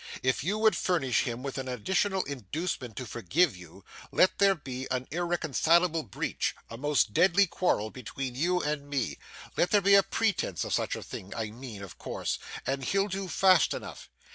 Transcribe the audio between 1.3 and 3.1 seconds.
with an additional inducement to